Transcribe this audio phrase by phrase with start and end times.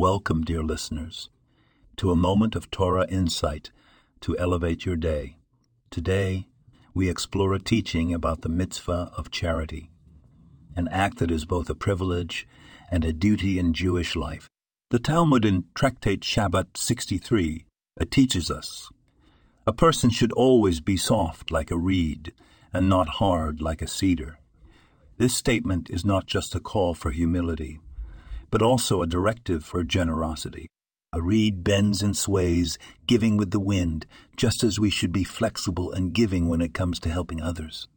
[0.00, 1.28] Welcome, dear listeners,
[1.98, 3.70] to a moment of Torah insight
[4.22, 5.36] to elevate your day.
[5.90, 6.46] Today,
[6.94, 9.90] we explore a teaching about the mitzvah of charity,
[10.74, 12.48] an act that is both a privilege
[12.90, 14.48] and a duty in Jewish life.
[14.88, 17.66] The Talmud in Tractate Shabbat 63
[18.00, 18.88] uh, teaches us
[19.66, 22.32] a person should always be soft like a reed
[22.72, 24.38] and not hard like a cedar.
[25.18, 27.80] This statement is not just a call for humility,
[28.50, 30.68] but also a directive for generosity.
[31.12, 35.90] A reed bends and sways, giving with the wind, just as we should be flexible
[35.90, 37.88] and giving when it comes to helping others.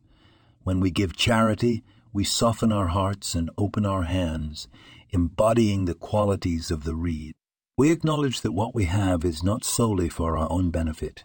[0.63, 4.67] When we give charity, we soften our hearts and open our hands,
[5.12, 7.34] embodying the qualities of the reed.
[7.77, 11.23] We acknowledge that what we have is not solely for our own benefit,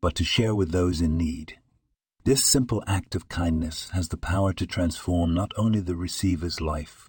[0.00, 1.58] but to share with those in need.
[2.24, 7.08] This simple act of kindness has the power to transform not only the receiver's life,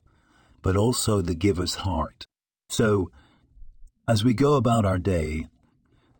[0.63, 2.25] but also the giver's heart.
[2.69, 3.11] So,
[4.07, 5.47] as we go about our day,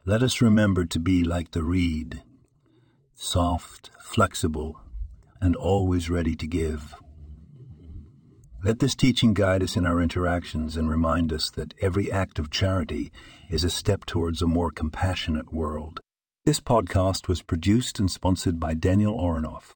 [0.05, 2.22] let us remember to be like the reed,
[3.16, 4.80] soft, flexible,
[5.41, 6.94] and always ready to give.
[8.63, 12.50] Let this teaching guide us in our interactions and remind us that every act of
[12.50, 13.11] charity
[13.50, 16.00] is a step towards a more compassionate world.
[16.45, 19.72] This podcast was produced and sponsored by Daniel Oronoff.